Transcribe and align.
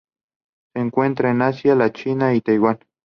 Se 0.73 0.79
encuentran 0.81 1.35
en 1.35 1.41
Asia: 1.43 1.75
la 1.75 1.93
China 1.93 2.33
y 2.33 2.41
Taiwán. 2.41 2.79